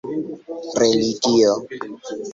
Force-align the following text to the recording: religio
religio 0.79 1.51